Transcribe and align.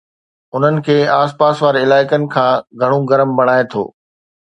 انھن 0.55 0.75
کي 0.85 0.97
آس 1.21 1.31
پاس 1.39 1.55
واري 1.63 1.79
علائقي 1.87 2.17
کان 2.35 2.51
گھڻو 2.81 2.99
گرم 3.09 3.29
بڻائي 3.37 3.63
ٿو 3.71 3.83